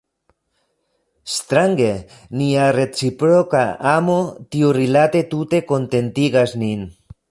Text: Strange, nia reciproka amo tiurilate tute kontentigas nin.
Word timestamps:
Strange, 1.33 1.91
nia 2.41 2.65
reciproka 2.79 3.63
amo 3.95 4.19
tiurilate 4.57 5.27
tute 5.37 5.65
kontentigas 5.75 6.63
nin. 6.65 6.89